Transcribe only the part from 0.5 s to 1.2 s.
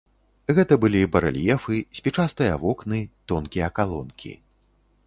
Гэта былі